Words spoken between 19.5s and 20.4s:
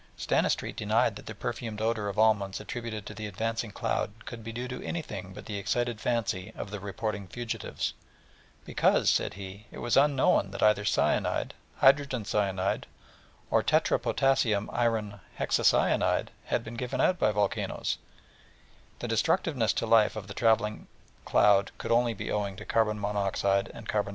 to life of the